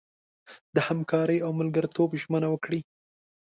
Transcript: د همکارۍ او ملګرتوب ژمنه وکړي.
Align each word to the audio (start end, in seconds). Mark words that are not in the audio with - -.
د 0.75 0.77
همکارۍ 0.87 1.37
او 1.45 1.51
ملګرتوب 1.59 2.09
ژمنه 2.21 2.47
وکړي. 2.51 2.79